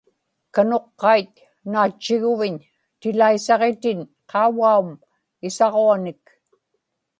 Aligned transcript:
kanuqqait 0.53 1.33
naatchiguviñ 1.71 2.55
tilaisaġitin 2.99 3.99
qaugaum 4.29 4.89
isaġuanik 5.47 6.23